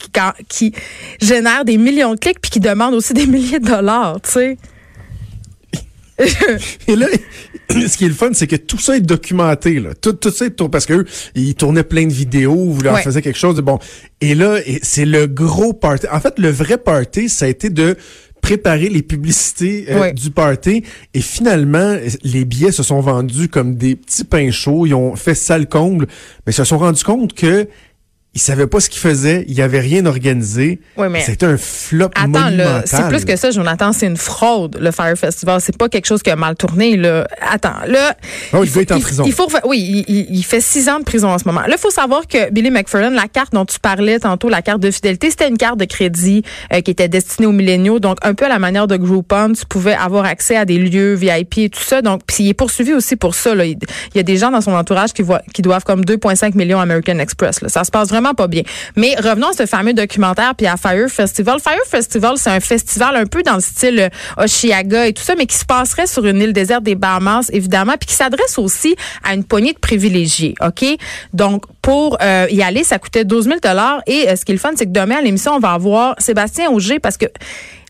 qui, 0.47 0.73
génèrent 1.19 1.65
des 1.65 1.77
millions 1.77 2.13
de 2.13 2.19
clics 2.19 2.39
puis 2.39 2.51
qui 2.51 2.59
demandent 2.59 2.93
aussi 2.93 3.13
des 3.15 3.25
milliers 3.25 3.59
de 3.59 3.67
dollars. 3.67 4.17
Sais. 4.23 4.57
Et 6.87 6.95
là, 6.95 7.07
ce 7.87 7.97
qui 7.97 8.05
est 8.05 8.09
le 8.09 8.13
fun, 8.13 8.29
c'est 8.33 8.47
que 8.47 8.55
tout 8.55 8.79
ça 8.79 8.97
est 8.97 9.01
documenté. 9.01 9.79
Là. 9.79 9.89
Tout, 9.99 10.13
tout 10.13 10.31
ça 10.31 10.45
est 10.45 10.51
tourné 10.51 10.71
parce 10.71 10.85
qu'eux, 10.85 11.05
ils 11.35 11.55
tournaient 11.55 11.83
plein 11.83 12.05
de 12.07 12.13
vidéos, 12.13 12.55
vous 12.69 12.81
leur 12.81 12.95
Ouais. 12.95 13.01
faisaient 13.03 13.21
quelque 13.21 13.37
chose 13.39 13.55
de 13.55 13.61
bon. 13.61 13.79
Et 14.21 14.35
là, 14.35 14.57
c'est 14.81 15.05
le 15.05 15.27
gros 15.27 15.73
party. 15.73 16.07
En 16.11 16.19
fait, 16.19 16.39
le 16.39 16.49
vrai 16.49 16.77
party, 16.77 17.29
ça 17.29 17.45
a 17.45 17.47
été 17.47 17.69
de 17.69 17.95
préparer 18.41 18.87
les 18.89 19.01
publicités 19.01 19.85
euh, 19.89 20.11
du 20.11 20.31
party. 20.31 20.83
Et 21.13 21.21
finalement, 21.21 21.97
les 22.23 22.45
billets 22.45 22.71
se 22.71 22.83
sont 22.83 23.01
vendus 23.01 23.49
comme 23.49 23.75
des 23.75 23.95
petits 23.97 24.23
pains 24.23 24.49
chauds. 24.49 24.85
Ils 24.85 24.93
ont 24.93 25.15
fait 25.15 25.35
sale 25.35 25.67
comble, 25.67 26.07
mais 26.47 26.53
ils 26.53 26.55
se 26.55 26.63
sont 26.63 26.77
rendus 26.77 27.03
compte 27.03 27.33
que 27.33 27.67
ils 28.35 28.39
savaient 28.41 28.67
pas 28.67 28.79
ce 28.79 28.89
qu'ils 28.89 29.01
faisaient. 29.01 29.43
Il 29.47 29.59
avait 29.61 29.79
rien 29.79 30.05
organisé. 30.05 30.79
Mais- 30.97 31.21
C'était 31.21 31.47
un 31.47 31.57
flop 31.57 32.05
Attends, 32.15 32.27
monumental. 32.27 32.83
c'est 32.85 33.07
plus 33.07 33.25
que 33.25 33.35
ça, 33.35 33.49
Jonathan, 33.51 33.91
c'est 33.91 34.05
une 34.05 34.17
fraude, 34.17 34.77
le 34.79 34.91
Fire 34.91 35.17
Festival. 35.17 35.59
C'est 35.61 35.75
pas 35.75 35.89
quelque 35.89 36.05
chose 36.05 36.21
qui 36.21 36.29
a 36.29 36.35
mal 36.35 36.55
tourné, 36.55 36.95
là. 36.95 37.27
Attends, 37.51 37.73
là. 37.87 38.15
Oh, 38.53 38.59
il 38.63 38.67
faut- 38.67 38.73
doit 38.75 38.83
être 38.83 38.91
en 38.91 38.99
prison. 38.99 39.23
Il 39.25 39.33
faut, 39.33 39.47
oui, 39.65 40.03
il, 40.07 40.15
il- 40.15 40.27
il 40.37 40.43
fait 40.43 40.61
six 40.61 40.87
ans 40.89 40.99
de 40.99 41.03
prison 41.05 41.29
en 41.29 41.39
ce 41.39 41.45
moment. 41.45 41.61
Là, 41.61 41.69
il 41.71 41.77
faut 41.79 41.89
savoir 41.89 42.27
que 42.27 42.51
Billy 42.51 42.69
McFarlane, 42.69 43.15
la 43.15 43.27
carte 43.27 43.51
dont 43.53 43.65
tu 43.65 43.79
parlais 43.79 44.19
tantôt, 44.19 44.47
la 44.47 44.61
carte 44.61 44.79
de 44.81 44.91
fidélité, 44.91 45.31
c'était 45.31 45.49
une 45.49 45.57
carte 45.57 45.79
de 45.79 45.85
crédit 45.85 46.43
euh, 46.71 46.81
qui 46.81 46.91
était 46.91 47.07
destinée 47.07 47.47
aux 47.47 47.51
milléniaux. 47.51 47.99
Donc, 47.99 48.17
un 48.21 48.35
peu 48.35 48.45
à 48.45 48.49
la 48.49 48.59
manière 48.59 48.85
de 48.87 48.95
Groupon, 48.95 49.53
tu 49.53 49.65
pouvais 49.65 49.95
avoir 49.95 50.25
accès 50.25 50.55
à 50.55 50.65
des 50.65 50.77
lieux 50.77 51.15
VIP 51.15 51.57
et 51.57 51.69
tout 51.69 51.81
ça. 51.83 52.03
Donc, 52.03 52.21
puis 52.27 52.43
il 52.43 52.49
est 52.49 52.53
poursuivi 52.53 52.93
aussi 52.93 53.15
pour 53.15 53.33
ça, 53.33 53.55
là. 53.55 53.65
Il, 53.65 53.77
il 54.13 54.17
y 54.17 54.19
a 54.19 54.23
des 54.23 54.37
gens 54.37 54.51
dans 54.51 54.61
son 54.61 54.73
entourage 54.73 55.13
qui, 55.13 55.23
voient, 55.23 55.41
qui 55.51 55.63
doivent 55.63 55.83
comme 55.83 56.01
2,5 56.05 56.55
millions 56.55 56.79
American 56.79 57.17
Express, 57.17 57.61
là. 57.61 57.69
Ça 57.69 57.83
se 57.83 57.89
passe 57.89 58.09
vraiment 58.09 58.18
pas 58.33 58.47
bien. 58.47 58.63
Mais 58.95 59.15
revenons 59.15 59.49
à 59.49 59.53
ce 59.53 59.65
fameux 59.65 59.93
documentaire 59.93 60.53
puis 60.55 60.67
à 60.67 60.77
Fire 60.77 61.09
Festival. 61.09 61.59
Fire 61.59 61.85
Festival, 61.89 62.33
c'est 62.37 62.49
un 62.49 62.59
festival 62.59 63.15
un 63.15 63.25
peu 63.25 63.43
dans 63.43 63.55
le 63.55 63.61
style 63.61 63.99
euh, 63.99 64.43
Oshiaga 64.43 65.07
et 65.07 65.13
tout 65.13 65.23
ça, 65.23 65.35
mais 65.35 65.45
qui 65.45 65.57
se 65.57 65.65
passerait 65.65 66.07
sur 66.07 66.25
une 66.25 66.41
île 66.41 66.53
déserte 66.53 66.83
des 66.83 66.95
Bahamas, 66.95 67.49
évidemment, 67.51 67.93
puis 67.99 68.07
qui 68.07 68.15
s'adresse 68.15 68.57
aussi 68.57 68.95
à 69.23 69.33
une 69.33 69.43
poignée 69.43 69.73
de 69.73 69.79
privilégiés, 69.79 70.55
OK? 70.61 70.85
Donc, 71.33 71.63
pour 71.81 72.17
euh, 72.21 72.47
y 72.49 72.61
aller, 72.61 72.83
ça 72.83 72.99
coûtait 72.99 73.25
12 73.25 73.45
000 73.45 73.57
Et 74.07 74.29
euh, 74.29 74.35
ce 74.35 74.45
qui 74.45 74.51
est 74.51 74.55
le 74.55 74.59
fun, 74.59 74.71
c'est 74.75 74.85
que 74.85 74.91
demain, 74.91 75.17
à 75.17 75.21
l'émission, 75.21 75.53
on 75.53 75.59
va 75.59 75.71
avoir 75.71 76.15
Sébastien 76.19 76.69
Auger, 76.69 76.99
parce 76.99 77.17
que 77.17 77.25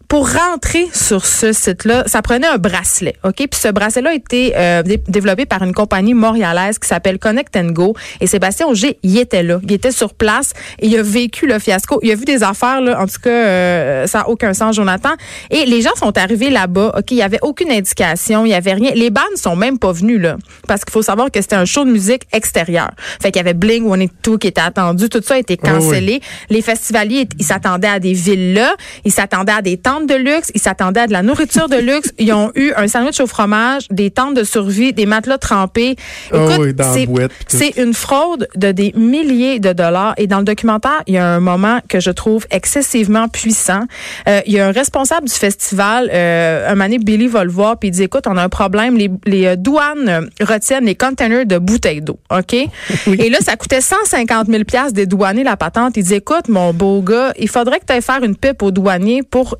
pour 0.10 0.28
rentrer 0.34 0.88
sur 0.92 1.24
ce 1.24 1.54
site-là, 1.54 2.04
ça 2.08 2.24
prenait 2.24 2.48
un 2.48 2.58
bracelet, 2.58 3.14
OK? 3.24 3.36
Puis 3.36 3.50
ce 3.54 3.68
bracelet-là 3.68 4.10
a 4.10 4.14
été 4.16 4.54
euh, 4.58 4.82
dé- 4.82 5.00
développé 5.08 5.46
par 5.46 5.62
une 5.62 5.72
compagnie 5.74 6.16
montréalaise 6.16 6.80
qui 6.80 6.88
s'appelle 6.88 7.20
Connect 7.20 7.56
and 7.56 7.68
Go. 7.74 7.94
Et 8.20 8.26
Sébastien 8.26 8.66
Auger, 8.66 8.98
il 9.04 9.20
était 9.20 9.44
là. 9.44 9.60
Il 9.62 9.72
était 9.72 9.92
sur 9.92 10.16
place 10.16 10.54
et 10.80 10.88
il 10.88 10.98
a 10.98 11.04
vécu 11.04 11.46
le 11.46 11.60
fiasco. 11.60 12.00
Il 12.02 12.10
a 12.12 12.16
vu 12.16 12.26
des 12.26 12.42
affaires, 12.42 12.82
là. 12.82 13.00
En 13.00 13.06
tout 13.06 13.22
cas, 13.22 13.30
euh, 13.30 14.08
ça 14.08 14.20
n'a 14.20 14.30
aucun 14.30 14.56
sens, 14.56 14.76
Jonathan. 14.76 15.12
Et 15.52 15.68
les 15.68 15.84
gens 15.84 15.94
sont 15.96 16.18
arrivés 16.18 16.50
là-bas, 16.50 16.96
OK? 16.98 17.12
Il 17.12 17.18
n'y 17.18 17.22
avait 17.22 17.40
aucune 17.44 17.72
indication, 17.72 18.46
il 18.46 18.50
n'y 18.50 18.56
avait 18.56 18.74
rien. 18.74 18.92
Les 18.96 19.12
bandes 19.12 19.24
sont 19.36 19.56
même 19.56 19.78
pas 19.78 19.92
venus, 19.92 20.20
là. 20.20 20.38
Parce 20.68 20.84
qu'il 20.84 20.92
faut 20.92 21.04
savoir 21.04 21.30
que 21.30 21.40
c'était 21.40 21.56
un 21.56 21.66
show 21.66 21.86
de 21.86 21.92
musique 21.92 22.24
extérieur. 22.34 22.90
Fait 23.22 23.30
qu'il 23.32 23.38
y 23.40 23.42
avait 23.42 23.54
Bling 23.54 23.84
182 23.84 24.38
qui 24.40 24.48
était 24.48 24.60
attendu. 24.60 25.08
Tout 25.08 25.22
ça 25.24 25.36
a 25.36 25.38
été 25.38 25.56
oui. 25.62 25.70
cancellé. 25.70 26.22
Les 26.50 26.64
festivaliers, 26.64 27.28
ils 27.38 27.46
s'attendaient 27.46 27.88
à 27.88 28.00
des 28.00 28.14
villas, 28.14 28.74
ils 29.06 29.12
s'attendaient 29.12 29.52
à 29.54 29.62
des 29.62 29.78
tentes 29.78 29.99
de 30.08 30.16
luxe, 30.16 30.52
ils 30.54 30.62
s'attendaient 30.62 31.02
à 31.02 31.08
de 31.08 31.14
la 31.14 31.24
nourriture 31.24 31.70
de 31.70 31.78
luxe. 31.78 32.12
Ils 32.18 32.32
ont 32.34 32.52
eu 32.56 32.72
un 32.76 32.88
sandwich 32.88 33.20
au 33.20 33.28
fromage, 33.28 33.88
des 33.90 34.12
tentes 34.12 34.36
de 34.36 34.44
survie, 34.44 34.94
des 34.94 35.06
matelas 35.06 35.38
trempés. 35.38 35.96
Oh 36.34 36.50
Écoute, 36.50 36.76
oui, 37.08 37.22
c'est, 37.48 37.78
une 37.78 37.94
fraude 37.94 38.48
de 38.56 38.72
des 38.72 38.94
milliers 38.96 39.60
de 39.60 39.74
dollars. 39.74 40.14
Et 40.18 40.28
dans 40.28 40.40
le 40.40 40.44
documentaire, 40.44 41.02
il 41.08 41.16
y 41.16 41.18
a 41.18 41.28
un 41.28 41.40
moment 41.40 41.80
que 41.88 42.00
je 42.00 42.12
trouve 42.12 42.46
excessivement 42.52 43.28
puissant. 43.28 43.84
Euh, 44.28 44.42
il 44.46 44.54
y 44.54 44.60
a 44.60 44.68
un 44.68 44.72
responsable 44.72 45.28
du 45.28 45.34
festival, 45.34 46.10
euh, 46.14 46.72
un 46.72 46.76
mané 46.76 46.98
Billy 47.00 47.28
va 47.28 47.44
le 47.44 47.52
voir, 47.52 47.78
puis 47.78 47.90
il 47.90 47.92
dit, 47.92 48.04
écoute, 48.04 48.26
on 48.28 48.38
a 48.38 48.44
un 48.44 48.50
problème. 48.50 48.98
Les, 48.98 49.10
les 49.26 49.46
euh, 49.46 49.56
douanes 49.56 50.30
retiennent 50.42 50.86
les 50.86 50.96
containers 50.96 51.46
de 51.46 51.58
bouteilles 51.58 52.02
d'eau, 52.02 52.20
OK? 52.30 52.54
Et 53.08 53.30
là, 53.30 53.40
ça 53.42 53.56
coûtait 53.56 53.82
150 53.82 54.48
000 54.48 54.64
pièces 54.64 54.94
dédouaner 54.94 55.44
la 55.44 55.58
patente. 55.58 55.98
Il 55.98 56.04
dit, 56.04 56.16
écoute, 56.16 56.48
mon 56.48 56.74
beau 56.74 57.02
gars, 57.02 57.34
il 57.38 57.50
faudrait 57.50 57.80
que 57.80 57.86
tu 57.86 57.94
ailles 57.94 58.02
faire 58.02 58.24
une 58.24 58.36
pipe 58.36 58.62
aux 58.62 58.72
douaniers 58.72 59.24
pour 59.24 59.58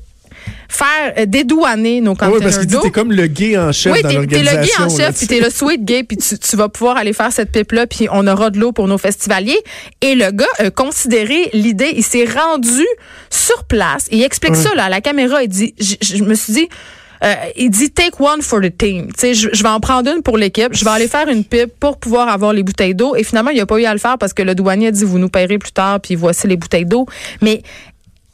faire 0.68 1.14
euh, 1.18 1.26
dédouaner 1.26 2.00
nos 2.00 2.14
Ah 2.18 2.26
oui, 2.26 2.32
containers 2.34 2.42
parce 2.42 2.58
qu'il 2.58 2.66
dit 2.66 2.76
t'es 2.82 2.90
comme 2.90 3.12
le 3.12 3.26
gay 3.26 3.58
en 3.58 3.72
chef 3.72 3.92
Oui, 3.92 4.02
dans 4.02 4.08
t'es 4.08 4.14
t'es 4.14 4.20
le 4.20 4.26
gay 4.26 4.42
l'organisation. 4.42 4.84
en 4.84 4.88
chef, 4.96 5.16
puis 5.18 5.26
t'es 5.26 5.40
le 5.40 5.50
sweet 5.50 5.84
gay, 5.84 6.04
puis 6.04 6.16
tu, 6.16 6.38
tu 6.38 6.56
vas 6.56 6.68
pouvoir 6.68 6.96
aller 6.96 7.12
faire 7.12 7.32
cette 7.32 7.52
pipe-là, 7.52 7.86
puis 7.86 8.08
on 8.12 8.26
aura 8.26 8.50
de 8.50 8.58
l'eau 8.58 8.72
pour 8.72 8.88
nos 8.88 8.98
festivaliers. 8.98 9.58
Et 10.00 10.14
le 10.14 10.30
gars 10.30 10.46
a 10.58 10.70
considéré 10.70 11.50
l'idée, 11.52 11.92
il 11.96 12.04
s'est 12.04 12.24
rendu 12.26 12.86
sur 13.30 13.64
place, 13.64 14.06
et 14.10 14.16
il 14.16 14.22
explique 14.22 14.56
ça 14.56 14.74
là, 14.74 14.84
à 14.84 14.88
la 14.88 15.00
caméra, 15.00 15.42
il 15.42 15.48
dit, 15.48 15.74
je 15.78 16.22
me 16.22 16.34
suis 16.34 16.52
dit, 16.52 16.68
euh, 17.22 17.34
il 17.56 17.70
dit 17.70 17.90
take 17.90 18.16
one 18.18 18.40
for 18.40 18.60
the 18.60 18.76
team. 18.76 19.08
Tu 19.08 19.12
sais, 19.18 19.34
je, 19.34 19.62
vais 19.62 19.68
en 19.68 19.80
prendre 19.80 20.10
une 20.10 20.22
pour 20.22 20.38
l'équipe. 20.38 20.72
Je 20.72 20.84
vais 20.84 20.90
aller 20.90 21.08
faire 21.08 21.28
une 21.28 21.44
pipe 21.44 21.72
pour 21.78 21.98
pouvoir 21.98 22.28
avoir 22.28 22.52
les 22.52 22.62
bouteilles 22.62 22.94
d'eau. 22.94 23.14
Et 23.14 23.24
finalement, 23.24 23.50
il 23.50 23.60
a 23.60 23.66
pas 23.66 23.78
eu 23.78 23.84
à 23.84 23.92
le 23.92 23.98
faire 23.98 24.16
parce 24.16 24.32
que 24.32 24.42
le 24.42 24.54
douanier 24.54 24.88
a 24.88 24.90
dit 24.90 25.04
vous 25.04 25.18
nous 25.18 25.28
paierez 25.28 25.58
plus 25.58 25.72
tard. 25.72 26.00
Puis 26.00 26.14
voici 26.14 26.46
les 26.46 26.56
bouteilles 26.56 26.86
d'eau. 26.86 27.06
Mais 27.42 27.62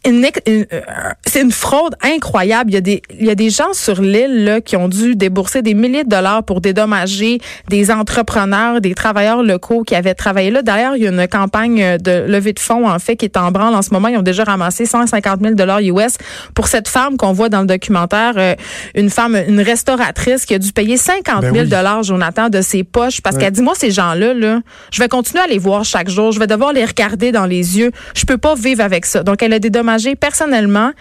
une 0.06 0.24
ex- 0.24 0.40
une- 0.46 0.66
euh, 0.72 0.80
c'est 1.26 1.40
une 1.42 1.52
fraude 1.52 1.94
incroyable. 2.02 2.70
Il 2.70 2.74
y 2.74 2.76
a 2.76 2.80
des, 2.80 3.02
il 3.18 3.26
y 3.26 3.30
a 3.30 3.34
des 3.34 3.50
gens 3.50 3.72
sur 3.72 4.00
l'île 4.00 4.44
là, 4.44 4.60
qui 4.60 4.76
ont 4.76 4.88
dû 4.88 5.16
débourser 5.16 5.62
des 5.62 5.74
milliers 5.74 6.04
de 6.04 6.08
dollars 6.08 6.42
pour 6.44 6.60
dédommager 6.60 7.38
des 7.68 7.90
entrepreneurs, 7.90 8.80
des 8.80 8.94
travailleurs 8.94 9.42
locaux 9.42 9.82
qui 9.82 9.94
avaient 9.94 10.14
travaillé 10.14 10.50
là. 10.50 10.62
D'ailleurs, 10.62 10.96
il 10.96 11.02
y 11.02 11.06
a 11.06 11.10
une 11.10 11.26
campagne 11.28 11.98
de 11.98 12.24
levée 12.26 12.52
de 12.52 12.60
fonds 12.60 12.88
en 12.88 12.98
fait 12.98 13.16
qui 13.16 13.24
est 13.24 13.36
en 13.36 13.50
branle 13.50 13.74
en 13.74 13.82
ce 13.82 13.90
moment. 13.92 14.08
Ils 14.08 14.16
ont 14.16 14.22
déjà 14.22 14.44
ramassé 14.44 14.86
150 14.86 15.40
000 15.42 15.54
dollars 15.54 15.80
US 15.80 16.16
pour 16.54 16.68
cette 16.68 16.88
femme 16.88 17.16
qu'on 17.16 17.32
voit 17.32 17.48
dans 17.48 17.60
le 17.62 17.66
documentaire, 17.66 18.34
euh, 18.36 18.54
une 18.94 19.10
femme, 19.10 19.36
une 19.48 19.60
restauratrice 19.60 20.44
qui 20.46 20.54
a 20.54 20.58
dû 20.58 20.72
payer 20.72 20.96
50 20.96 21.42
000 21.42 21.54
Ben 21.54 21.62
oui. 21.62 21.68
dollars, 21.68 22.02
Jonathan, 22.02 22.48
de 22.48 22.60
ses 22.60 22.84
poches 22.84 23.20
parce 23.20 23.36
qu'elle 23.36 23.52
dit 23.52 23.62
moi 23.62 23.74
ces 23.76 23.90
gens-là, 23.90 24.34
là, 24.34 24.60
je 24.92 25.02
vais 25.02 25.08
continuer 25.08 25.42
à 25.42 25.46
les 25.46 25.58
voir 25.58 25.84
chaque 25.84 26.08
jour, 26.08 26.32
je 26.32 26.38
vais 26.38 26.46
devoir 26.46 26.72
les 26.72 26.84
regarder 26.84 27.32
dans 27.32 27.46
les 27.46 27.78
yeux, 27.78 27.90
je 28.14 28.24
peux 28.24 28.38
pas 28.38 28.54
vivre 28.54 28.82
avec 28.82 29.04
ça. 29.06 29.22
Donc 29.22 29.42
elle 29.42 29.52
a 29.52 29.58
dédommagé 29.58 29.95
personnellement 30.16 30.92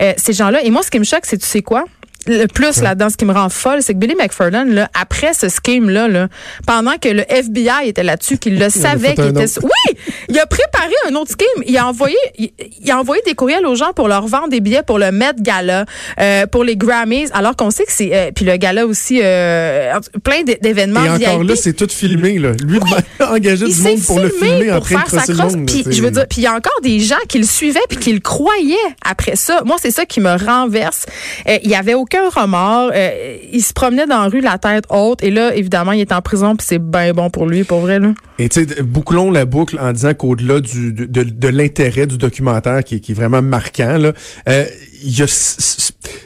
euh, 0.00 0.12
ces 0.16 0.32
gens-là. 0.32 0.62
Et 0.62 0.70
moi, 0.70 0.82
ce 0.82 0.90
qui 0.90 0.98
me 0.98 1.04
choque, 1.04 1.24
c'est 1.26 1.38
tu 1.38 1.46
sais 1.46 1.62
quoi? 1.62 1.84
Le 2.26 2.46
plus 2.46 2.80
là-dedans, 2.80 3.10
ce 3.10 3.16
qui 3.16 3.24
me 3.24 3.32
rend 3.32 3.48
folle, 3.48 3.82
c'est 3.82 3.92
que 3.94 3.98
Billy 3.98 4.14
McFarland, 4.14 4.66
là, 4.66 4.88
après 4.98 5.34
ce 5.34 5.48
scheme-là, 5.48 6.08
là, 6.08 6.28
pendant 6.66 6.96
que 7.00 7.08
le 7.08 7.24
FBI 7.28 7.88
était 7.88 8.02
là-dessus, 8.02 8.38
qu'il 8.38 8.58
le 8.58 8.70
savait, 8.70 9.14
qu'il 9.14 9.26
était... 9.26 9.44
Oui! 9.62 9.98
Il 10.28 10.38
a 10.38 10.46
préparé 10.46 10.92
un 11.08 11.14
autre 11.14 11.32
scheme. 11.32 11.64
Il 11.66 11.76
a 11.76 11.86
envoyé, 11.86 12.16
il, 12.38 12.50
il 12.82 12.90
a 12.90 12.98
envoyé 12.98 13.22
des 13.26 13.34
courriels 13.34 13.66
aux 13.66 13.74
gens 13.74 13.92
pour 13.94 14.08
leur 14.08 14.26
vendre 14.26 14.48
des 14.48 14.60
billets 14.60 14.82
pour 14.82 14.98
le 14.98 15.12
Met 15.12 15.34
Gala, 15.38 15.84
euh, 16.18 16.46
pour 16.46 16.64
les 16.64 16.76
Grammys, 16.76 17.28
alors 17.32 17.56
qu'on 17.56 17.70
sait 17.70 17.84
que 17.84 17.92
c'est... 17.92 18.10
euh, 18.14 18.30
puis 18.34 18.44
le 18.44 18.56
gala 18.56 18.86
aussi, 18.86 19.20
euh, 19.22 19.92
plein 20.22 20.42
d'événements 20.42 21.04
Et 21.04 21.10
encore 21.10 21.40
VIP. 21.40 21.48
là, 21.50 21.56
c'est 21.56 21.72
tout 21.74 21.88
filmé. 21.88 22.38
Là. 22.38 22.52
Lui 22.64 22.78
a 23.20 23.32
engagé 23.32 23.66
Il 23.68 23.74
du 23.74 23.82
monde 23.82 24.02
pour 24.02 24.20
le 24.20 24.30
filmer 24.30 24.72
en 24.72 24.76
pour 24.76 24.86
train 24.86 25.02
de 25.02 25.08
faire 25.08 25.24
sa 25.24 25.32
crosse. 25.32 25.54
Puis 25.66 25.84
je 25.90 26.02
veux 26.02 26.10
dire, 26.10 26.26
puis 26.28 26.40
il 26.40 26.44
y 26.44 26.46
a 26.46 26.54
encore 26.54 26.80
des 26.82 27.00
gens 27.00 27.16
qui 27.28 27.38
le 27.38 27.46
suivaient 27.46 27.80
puis 27.88 27.98
qui 27.98 28.12
le 28.12 28.20
croyaient 28.20 28.76
après 29.04 29.36
ça. 29.36 29.62
Moi, 29.64 29.76
c'est 29.80 29.90
ça 29.90 30.06
qui 30.06 30.20
me 30.20 30.36
renverse. 30.36 31.06
Euh, 31.48 31.58
il 31.62 31.70
y 31.70 31.74
avait 31.74 31.94
aucun 31.94 32.13
remords. 32.34 32.90
Euh, 32.94 33.36
il 33.52 33.62
se 33.62 33.72
promenait 33.72 34.06
dans 34.06 34.22
la 34.22 34.28
rue 34.28 34.40
la 34.40 34.58
tête 34.58 34.84
haute 34.90 35.22
et 35.22 35.30
là, 35.30 35.54
évidemment, 35.54 35.92
il 35.92 36.00
est 36.00 36.12
en 36.12 36.20
prison 36.22 36.56
puis 36.56 36.66
c'est 36.68 36.78
bien 36.78 37.12
bon 37.12 37.30
pour 37.30 37.46
lui, 37.46 37.64
pour 37.64 37.80
vrai 37.80 37.98
là. 37.98 38.12
Et 38.38 38.48
tu 38.48 38.66
sais, 38.66 38.82
bouclons 38.82 39.30
la 39.30 39.44
boucle 39.44 39.78
en 39.80 39.92
disant 39.92 40.12
qu'au-delà 40.14 40.60
du, 40.60 40.92
de, 40.92 41.06
de, 41.22 41.48
l'intérêt 41.48 42.06
du 42.06 42.18
documentaire 42.18 42.82
qui, 42.82 42.96
est- 42.96 43.00
qui 43.00 43.12
est 43.12 43.14
vraiment 43.14 43.42
marquant, 43.42 43.96
là, 43.98 44.12
euh, 44.48 44.64
il 45.04 45.18
y 45.18 45.22
a 45.22 45.26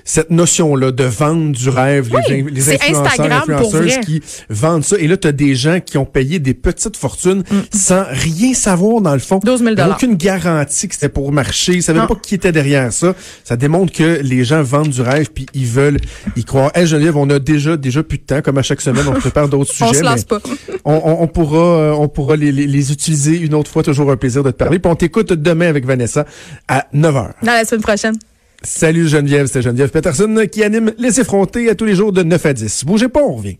cette 0.04 0.30
notion-là 0.30 0.90
de 0.90 1.04
vendre 1.04 1.52
du 1.52 1.68
rêve, 1.68 2.08
Oui, 2.12 2.20
les, 2.28 2.42
les 2.42 2.74
influenceurs, 2.74 3.30
influenceuses 3.32 3.98
qui 4.04 4.22
vendent 4.48 4.84
ça. 4.84 4.96
Et 4.98 5.06
là, 5.06 5.16
tu 5.16 5.28
as 5.28 5.32
des 5.32 5.54
gens 5.54 5.80
qui 5.80 5.98
ont 5.98 6.04
payé 6.06 6.38
des 6.38 6.54
petites 6.54 6.96
fortunes 6.96 7.42
sans 7.74 8.04
rien 8.08 8.54
savoir 8.54 9.00
dans 9.02 9.12
le 9.12 9.18
fond. 9.18 9.38
12 9.44 9.60
000 9.60 9.72
Il 9.72 9.78
y 9.78 9.80
a 9.82 9.90
aucune 9.90 10.14
garantie 10.14 10.88
que 10.88 10.94
c'était 10.94 11.08
pour 11.10 11.30
marcher. 11.32 11.74
Ils 11.74 11.82
savaient 11.82 12.00
Non. 12.00 12.06
pas 12.06 12.14
qui 12.16 12.34
était 12.34 12.52
derrière 12.52 12.92
ça. 12.92 13.14
Ça 13.44 13.56
démontre 13.56 13.92
que 13.92 14.20
les 14.22 14.44
gens 14.44 14.62
vendent 14.62 14.88
du 14.88 15.02
rêve 15.02 15.30
puis 15.32 15.46
ils 15.54 15.66
veulent 15.66 15.98
y 16.36 16.44
croire. 16.44 16.70
Hey 16.74 16.86
Geneviève, 16.86 17.16
on 17.16 17.28
a 17.30 17.38
déjà 17.38 17.76
déjà 17.76 18.02
plus 18.02 18.18
de 18.18 18.22
temps. 18.24 18.40
Comme 18.42 18.58
à 18.58 18.62
chaque 18.62 18.80
semaine, 18.80 19.06
on 19.08 19.12
prépare 19.12 19.48
d'autres 19.48 19.72
On 19.82 19.86
sujets. 19.88 19.98
se 20.00 20.04
lance 20.04 20.24
pas. 20.24 20.38
on, 20.84 20.94
on- 20.94 21.22
on 21.22 21.26
pourra, 21.28 21.58
euh, 21.80 21.92
on 21.92 22.08
pourra 22.08 22.36
les, 22.36 22.52
les- 22.52 22.66
les 22.66 22.92
utiliser 22.92 23.38
une 23.38 23.54
autre 23.54 23.70
fois. 23.70 23.82
Toujours 23.82 24.10
un 24.10 24.16
plaisir 24.16 24.42
de 24.42 24.50
te 24.50 24.56
parler. 24.56 24.78
Puis 24.78 24.90
on 24.90 24.94
t'écoute 24.96 25.32
demain 25.32 25.68
avec 25.68 25.84
Vanessa 25.84 26.24
à 26.66 26.86
9h. 26.94 27.32
Dans 27.42 27.52
la 27.52 27.64
semaine 27.64 27.82
prochaine. 27.82 28.14
Salut 28.62 29.08
Geneviève, 29.08 29.46
c'est 29.46 29.62
Geneviève 29.62 29.90
Peterson 29.90 30.46
qui 30.50 30.64
anime 30.64 30.92
Les 30.98 31.20
effrontés 31.20 31.70
à 31.70 31.74
tous 31.74 31.84
les 31.84 31.94
jours 31.94 32.12
de 32.12 32.22
9 32.22 32.46
à 32.46 32.52
10. 32.52 32.84
Bougez 32.84 33.08
pas, 33.08 33.22
on 33.22 33.34
revient. 33.36 33.58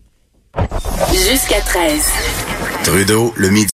Jusqu'à 1.13 1.61
13. 1.61 2.03
Trudeau, 2.83 3.33
le 3.37 3.51
midi. 3.51 3.67